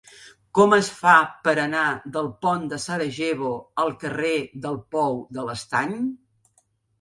Com 0.59 0.71
es 0.75 0.87
fa 1.01 1.17
per 1.47 1.51
anar 1.63 1.83
del 2.15 2.29
pont 2.45 2.65
de 2.71 2.79
Sarajevo 2.85 3.51
al 3.85 3.93
carrer 4.05 4.33
del 4.65 4.81
Pou 4.97 5.21
de 5.39 5.47
l'Estany? 5.51 5.95